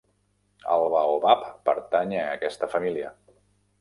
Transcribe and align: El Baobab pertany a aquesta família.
El 0.75 0.85
Baobab 0.93 1.45
pertany 1.69 2.17
a 2.23 2.25
aquesta 2.39 2.71
família. 2.77 3.13